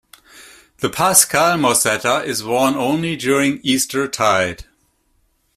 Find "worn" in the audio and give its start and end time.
2.43-2.73